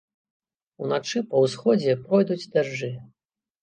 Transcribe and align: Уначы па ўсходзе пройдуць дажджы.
Уначы 0.85 1.23
па 1.35 1.43
ўсходзе 1.45 1.99
пройдуць 2.09 2.43
дажджы. 2.53 2.95